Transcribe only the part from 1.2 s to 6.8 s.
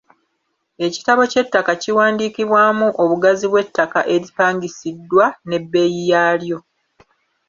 ky’ettaka kiwandiikibwamu obugazi bw’ettaka eripangisiddwa n’ebbeeyi yaalyo.